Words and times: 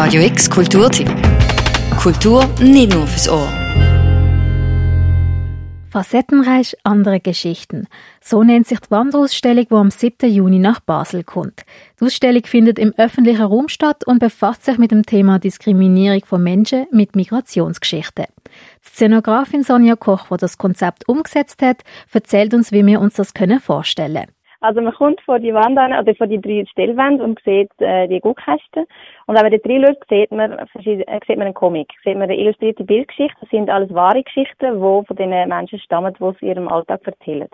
Radio 0.00 0.22
X 0.22 0.48
Kulturtipp. 0.48 1.10
Kultur 2.00 2.48
nicht 2.60 2.94
nur 2.94 3.04
fürs 3.08 3.28
Ohr. 3.28 3.48
Facettenreich 5.90 6.76
andere 6.84 7.18
Geschichten. 7.18 7.88
So 8.20 8.44
nennt 8.44 8.68
sich 8.68 8.78
die 8.78 8.92
Wanderausstellung, 8.92 9.66
die 9.68 9.74
am 9.74 9.90
7. 9.90 10.30
Juni 10.30 10.60
nach 10.60 10.78
Basel 10.78 11.24
kommt. 11.24 11.64
Die 11.98 12.04
Ausstellung 12.04 12.44
findet 12.44 12.78
im 12.78 12.94
öffentlichen 12.96 13.42
Raum 13.42 13.68
statt 13.68 14.06
und 14.06 14.20
befasst 14.20 14.64
sich 14.64 14.78
mit 14.78 14.92
dem 14.92 15.04
Thema 15.04 15.40
Diskriminierung 15.40 16.24
von 16.24 16.44
Menschen 16.44 16.86
mit 16.92 17.16
Migrationsgeschichten. 17.16 18.26
Die 18.84 18.88
Szenografin 18.90 19.64
Sonja 19.64 19.96
Koch, 19.96 20.28
die 20.30 20.36
das 20.36 20.58
Konzept 20.58 21.08
umgesetzt 21.08 21.60
hat, 21.60 21.82
erzählt 22.12 22.54
uns, 22.54 22.70
wie 22.70 22.86
wir 22.86 23.00
uns 23.00 23.14
das 23.14 23.32
vorstellen 23.64 24.14
können. 24.14 24.37
Also 24.60 24.80
man 24.80 24.92
kommt 24.92 25.20
vor 25.20 25.38
die 25.38 25.54
Wand 25.54 25.78
an, 25.78 25.92
oder 25.92 26.14
vor 26.16 26.26
die 26.26 26.40
drei 26.40 26.64
Stellwände 26.66 27.22
und 27.22 27.40
sieht 27.44 27.70
äh, 27.78 28.08
die 28.08 28.20
Guckkästen. 28.20 28.86
Und 29.26 29.36
wenn 29.36 29.42
man 29.42 29.52
da 29.52 29.58
drin 29.58 29.84
schaut, 29.86 30.08
sieht 30.08 30.32
man, 30.32 30.52
äh, 30.52 30.66
sieht 30.82 31.36
man 31.36 31.42
einen 31.42 31.54
Comic, 31.54 31.92
sieht 32.02 32.14
man 32.14 32.24
eine 32.24 32.36
illustrierte 32.36 32.82
Bildgeschichte. 32.82 33.36
Das 33.40 33.50
sind 33.50 33.70
alles 33.70 33.92
wahre 33.94 34.22
Geschichten, 34.22 34.74
die 34.74 35.06
von 35.06 35.16
den 35.16 35.30
Menschen 35.30 35.78
stammen, 35.78 36.12
die 36.18 36.32
sie 36.40 36.46
ihrem 36.46 36.66
Alltag 36.66 37.06
erzählen. 37.06 37.48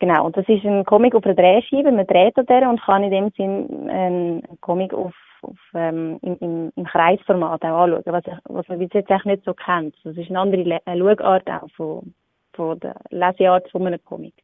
Genau, 0.00 0.26
und 0.26 0.36
das 0.36 0.48
ist 0.48 0.64
ein 0.64 0.84
Comic 0.84 1.14
auf 1.14 1.24
einer 1.24 1.34
Drehscheibe, 1.34 1.92
man 1.92 2.06
dreht 2.06 2.36
an 2.36 2.46
der 2.46 2.68
und 2.68 2.82
kann 2.82 3.04
in 3.04 3.10
dem 3.10 3.30
Sinn 3.36 3.88
einen 3.88 4.42
Comic 4.60 4.92
auf, 4.92 5.14
auf, 5.42 5.56
ähm, 5.74 6.18
im, 6.22 6.36
im, 6.40 6.72
im 6.74 6.84
Kreisformat 6.84 7.64
auch 7.64 7.84
anschauen, 7.84 8.02
was, 8.06 8.24
was 8.44 8.68
man 8.68 8.80
bis 8.80 8.92
jetzt 8.92 9.10
eigentlich 9.10 9.24
nicht 9.24 9.44
so 9.44 9.54
kennt. 9.54 9.94
Das 10.02 10.16
ist 10.16 10.28
eine 10.28 10.40
andere 10.40 10.80
Schauart 10.84 11.48
auch 11.48 11.70
von, 11.76 12.14
von 12.52 12.80
der 12.80 12.96
Leseart 13.10 13.70
von 13.70 13.86
einem 13.86 14.04
Comic. 14.04 14.34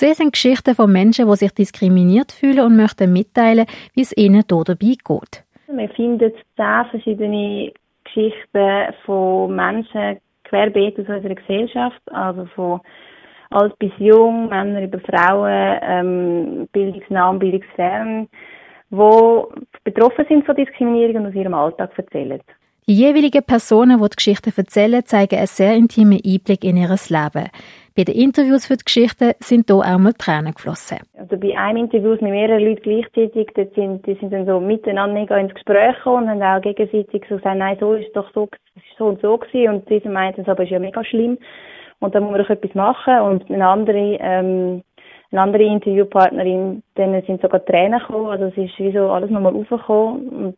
Zu 0.00 0.06
sehen 0.06 0.14
sind 0.14 0.32
Geschichten 0.32 0.74
von 0.74 0.90
Menschen, 0.90 1.28
die 1.28 1.36
sich 1.36 1.52
diskriminiert 1.52 2.32
fühlen 2.32 2.60
und 2.60 2.74
möchten 2.74 3.12
mitteilen, 3.12 3.66
wie 3.92 4.00
es 4.00 4.16
ihnen 4.16 4.44
hier 4.48 4.64
dabei 4.64 4.96
geht. 4.96 5.44
Wir 5.66 5.88
finden 5.90 6.32
zehn 6.56 6.84
verschiedene 6.90 7.70
Geschichten 8.04 8.94
von 9.04 9.54
Menschen 9.54 10.16
querbeet 10.44 10.98
aus 11.00 11.06
unserer 11.06 11.34
Gesellschaft, 11.34 12.00
also 12.06 12.46
von 12.54 12.80
alt 13.50 13.78
bis 13.78 13.92
jung, 13.98 14.48
Männer 14.48 14.84
über 14.84 15.00
Frauen, 15.00 15.78
ähm, 15.82 16.68
bildungsnah, 16.72 17.32
bildungsfern, 17.32 18.26
die 18.88 19.42
betroffen 19.84 20.24
sind 20.30 20.46
von 20.46 20.56
Diskriminierung 20.56 21.16
und 21.16 21.26
aus 21.26 21.34
ihrem 21.34 21.52
Alltag 21.52 21.90
erzählen. 21.98 22.40
Die 22.88 22.94
jeweiligen 22.94 23.44
Personen, 23.44 23.98
die 23.98 24.08
die 24.08 24.16
Geschichten 24.16 24.52
erzählen, 24.56 25.04
zeigen 25.04 25.36
einen 25.36 25.46
sehr 25.46 25.76
intimen 25.76 26.18
Einblick 26.24 26.64
in 26.64 26.78
ihr 26.78 26.88
Leben. 26.88 27.50
Bei 27.96 28.04
den 28.04 28.14
Interviews 28.14 28.66
für 28.66 28.76
die 28.76 28.84
Geschichten 28.84 29.32
sind 29.40 29.66
hier 29.68 29.78
auch 29.78 29.98
mal 29.98 30.12
Tränen 30.12 30.54
geflossen. 30.54 30.98
Also 31.18 31.36
bei 31.36 31.58
einem 31.58 31.84
Interview 31.84 32.10
mit 32.10 32.22
mehreren 32.22 32.64
Leuten 32.64 32.82
gleichzeitig, 32.82 33.50
dort 33.54 33.74
sind, 33.74 34.06
die 34.06 34.14
sind 34.14 34.32
dann 34.32 34.46
so 34.46 34.60
miteinander 34.60 35.36
ins 35.38 35.54
Gespräch 35.54 35.96
gekommen 35.96 36.30
und 36.30 36.42
haben 36.42 36.58
auch 36.58 36.62
gegenseitig 36.62 37.24
so 37.28 37.36
gesagt, 37.36 37.58
nein, 37.58 37.76
so 37.80 37.94
ist 37.94 38.06
es 38.06 38.12
doch 38.12 38.32
so, 38.32 38.48
das 38.74 38.84
ist 38.84 38.96
so 38.96 39.06
und 39.06 39.20
so 39.20 39.36
gewesen. 39.38 39.74
Und 39.74 39.90
diese 39.90 40.08
meinten, 40.08 40.42
es 40.42 40.48
aber 40.48 40.62
ist 40.62 40.70
ja 40.70 40.78
mega 40.78 41.04
schlimm. 41.04 41.38
Und 41.98 42.14
da 42.14 42.20
muss 42.20 42.30
man 42.30 42.40
doch 42.40 42.50
etwas 42.50 42.74
machen. 42.74 43.20
Und 43.20 43.50
eine 43.50 43.66
andere, 43.66 44.18
ähm, 44.20 44.82
eine 45.32 45.40
andere 45.40 45.64
Interviewpartnerin, 45.64 46.82
denen 46.96 47.22
sind 47.26 47.42
sogar 47.42 47.64
Tränen 47.64 47.98
gekommen. 47.98 48.28
Also 48.28 48.46
es 48.46 48.56
ist 48.56 48.78
wie 48.78 48.92
so 48.92 49.10
alles 49.10 49.30
nochmal 49.30 49.54
aufgekommen. 49.54 50.28
Und 50.28 50.56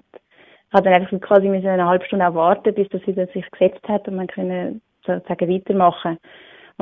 ich 0.69 0.74
habe 0.74 0.84
dann 0.84 1.00
einfach 1.00 1.20
quasi 1.20 1.48
eine 1.48 1.86
halbe 1.86 2.05
Stunde 2.05 2.28
auch 2.28 2.34
warten, 2.34 2.74
bis 2.74 2.89
das 2.91 3.06
wieder 3.06 3.27
sich 3.28 3.50
gesetzt 3.50 3.86
hat 3.89 4.06
und 4.06 4.17
man 4.17 4.27
können 4.27 4.83
sozusagen 5.05 5.50
weitermachen. 5.50 6.19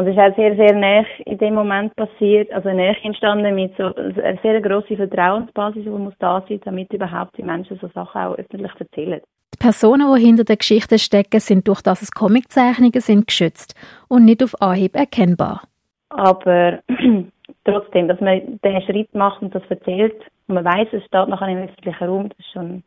Und 0.00 0.06
es 0.06 0.16
ist 0.16 0.18
auch 0.18 0.34
sehr, 0.34 0.56
sehr 0.56 0.74
nah 0.74 1.04
in 1.26 1.36
dem 1.36 1.52
Moment 1.52 1.94
passiert, 1.94 2.50
also 2.52 2.70
näher 2.70 2.96
entstanden 3.02 3.54
mit 3.54 3.76
so 3.76 3.94
einer 3.94 4.38
sehr 4.42 4.58
grossen 4.62 4.96
Vertrauensbasis, 4.96 5.84
die 5.84 5.90
muss 5.90 6.14
da 6.18 6.42
sein, 6.48 6.58
damit 6.64 6.90
überhaupt 6.90 7.36
die 7.36 7.42
Menschen 7.42 7.78
so 7.82 7.88
Sachen 7.88 8.18
auch 8.18 8.38
öffentlich 8.38 8.72
erzählen. 8.78 9.20
Die 9.52 9.58
Personen, 9.58 10.10
die 10.16 10.24
hinter 10.24 10.44
der 10.44 10.56
Geschichte 10.56 10.98
stecken, 10.98 11.38
sind 11.38 11.68
durch 11.68 11.82
das 11.82 12.00
es 12.00 12.12
Comiczeichnungen 12.12 12.98
sind 13.02 13.26
geschützt 13.26 13.74
und 14.08 14.24
nicht 14.24 14.42
auf 14.42 14.54
Anhieb 14.62 14.96
erkennbar. 14.96 15.64
Aber 16.08 16.78
trotzdem, 17.66 18.08
dass 18.08 18.22
man 18.22 18.58
den 18.64 18.82
Schritt 18.86 19.14
macht 19.14 19.42
und 19.42 19.54
das 19.54 19.64
erzählt 19.68 20.16
und 20.46 20.54
man 20.54 20.64
weiß, 20.64 20.88
es 20.92 21.04
steht 21.04 21.28
nachher 21.28 21.48
im 21.48 21.64
öffentlichen 21.68 22.04
Raum, 22.06 22.30
das 22.30 22.38
ist 22.38 22.52
schon, 22.54 22.82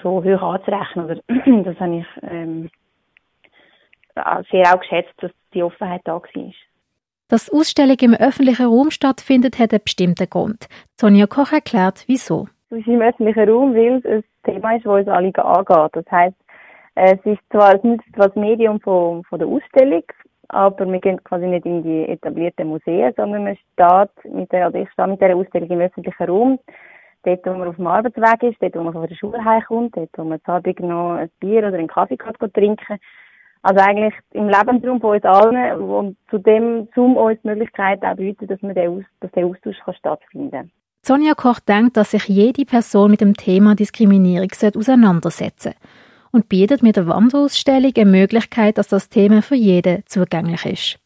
schon 0.00 0.24
hoch 0.24 0.42
anzurechnen. 0.54 1.04
Oder? 1.04 1.16
das 1.64 1.78
habe 1.78 1.98
ich 1.98 2.06
ähm, 2.22 2.70
sehr 4.50 4.74
auch 4.74 4.80
geschätzt, 4.80 5.12
dass 5.18 5.30
die 5.54 5.62
Offenheit 5.62 6.02
da 6.04 6.14
war. 6.14 6.52
Dass 7.28 7.46
die 7.46 7.52
Ausstellung 7.52 7.96
im 8.00 8.14
öffentlichen 8.14 8.66
Raum 8.66 8.90
stattfindet, 8.90 9.58
hat 9.58 9.72
einen 9.72 9.82
bestimmten 9.84 10.28
Grund. 10.30 10.66
Sonja 10.96 11.26
Koch 11.26 11.52
erklärt, 11.52 12.04
wieso. 12.06 12.48
Es 12.70 12.78
ist 12.78 12.86
im 12.86 13.00
öffentlichen 13.00 13.48
Raum, 13.48 13.74
weil 13.74 13.98
es 13.98 14.04
ein 14.04 14.24
Thema 14.44 14.76
ist, 14.76 14.86
das 14.86 14.92
uns 14.92 15.08
alle 15.08 15.34
angeht. 15.34 15.90
Das 15.92 16.10
heisst, 16.10 16.36
es 16.94 17.18
ist 17.24 17.40
zwar 17.50 17.76
es 17.76 17.84
nützt 17.84 18.08
das 18.14 18.34
Medium 18.34 18.80
von, 18.80 19.22
von 19.24 19.38
der 19.38 19.46
Ausstellung, 19.46 20.02
aber 20.48 20.90
wir 20.90 21.00
gehen 21.00 21.22
quasi 21.22 21.46
nicht 21.46 21.64
in 21.64 21.82
die 21.82 22.08
etablierten 22.08 22.68
Museen, 22.68 23.12
sondern 23.16 23.44
man 23.44 23.56
steht 23.56 24.34
mit 24.34 24.50
der, 24.50 24.66
also 24.66 24.78
ich 24.78 24.90
stehe 24.90 25.06
mit 25.06 25.20
der 25.20 25.36
Ausstellung 25.36 25.70
im 25.70 25.80
öffentlichen 25.80 26.26
Raum, 26.26 26.58
dort, 27.22 27.46
wo 27.46 27.50
man 27.52 27.68
auf 27.68 27.76
dem 27.76 27.86
Arbeitsweg 27.86 28.42
ist, 28.42 28.60
dort, 28.60 28.74
wo 28.74 28.82
man 28.82 28.92
von 28.92 29.06
der 29.06 29.14
Schule 29.14 29.44
heimkommt, 29.44 29.96
dort, 29.96 30.10
wo 30.16 30.24
man 30.24 30.42
zu 30.42 30.50
Abend 30.50 30.80
noch 30.80 31.12
ein 31.12 31.30
Bier 31.40 31.58
oder 31.58 31.78
einen 31.78 31.88
Kaffee 31.88 32.16
kann 32.16 32.34
trinken 32.52 32.98
also 33.62 33.80
eigentlich 33.80 34.14
im 34.32 34.48
Lebensraum 34.48 35.00
von 35.00 35.16
uns 35.16 35.24
allen 35.24 35.80
und 35.80 36.16
zudem 36.30 36.88
zum 36.94 37.16
uns 37.16 37.38
die 37.42 37.48
Möglichkeit 37.48 38.02
auch 38.02 38.16
bieten, 38.16 38.46
dass, 38.46 38.60
dass 38.60 39.32
der 39.32 39.46
Austausch 39.46 39.78
kann 39.84 39.94
stattfinden 39.94 40.50
kann. 40.50 40.70
Sonja 41.02 41.34
Koch 41.34 41.60
denkt, 41.60 41.96
dass 41.96 42.10
sich 42.10 42.28
jede 42.28 42.64
Person 42.64 43.10
mit 43.10 43.20
dem 43.20 43.34
Thema 43.34 43.74
Diskriminierung 43.74 44.50
auseinandersetzen 44.74 45.72
sollte 45.72 45.78
und 46.32 46.48
bietet 46.48 46.82
mit 46.82 46.96
der 46.96 47.06
Wanderausstellung 47.06 47.92
eine 47.96 48.10
Möglichkeit, 48.10 48.78
dass 48.78 48.88
das 48.88 49.08
Thema 49.08 49.42
für 49.42 49.54
jeden 49.54 50.02
zugänglich 50.06 50.66
ist. 50.66 50.98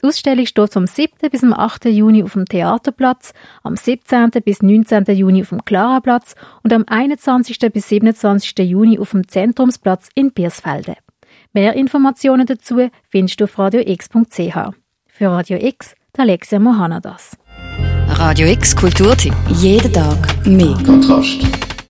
Die 0.00 0.08
Ausstellung 0.08 0.44
steht 0.44 0.72
vom 0.72 0.86
7. 0.86 1.30
bis 1.30 1.40
zum 1.40 1.54
8. 1.54 1.86
Juni 1.86 2.22
auf 2.22 2.34
dem 2.34 2.44
Theaterplatz, 2.44 3.32
am 3.62 3.76
17. 3.76 4.30
bis 4.44 4.60
19. 4.62 5.04
Juni 5.16 5.40
auf 5.40 5.48
dem 5.48 5.64
Klaraplatz 5.64 6.34
und 6.62 6.72
am 6.72 6.84
21. 6.86 7.58
bis 7.72 7.88
27. 7.88 8.58
Juni 8.58 8.98
auf 8.98 9.12
dem 9.12 9.26
Zentrumsplatz 9.26 10.10
in 10.14 10.32
Biersfelde. 10.32 10.96
Mehr 11.52 11.74
Informationen 11.74 12.46
dazu 12.46 12.90
findest 13.08 13.40
du 13.40 13.44
auf 13.44 13.58
radiox.ch. 13.58 14.74
Für 15.06 15.30
Radio 15.30 15.58
X, 15.58 15.94
Alexia 16.16 16.58
Mohanadas. 16.58 17.36
Radio 18.08 18.48
X 18.48 18.74
Kulturtipp. 18.74 19.34
Jeden 19.48 19.92
Tag 19.92 20.46
mehr. 20.46 20.76
Kontrast. 20.84 21.65